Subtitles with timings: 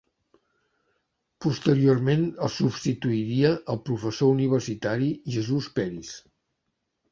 [1.45, 6.19] Posteriorment el substituiria el professor universitari Jesús Peris.